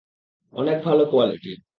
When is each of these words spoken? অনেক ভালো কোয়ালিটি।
অনেক 0.53 0.77
ভালো 0.83 1.03
কোয়ালিটি। 1.05 1.51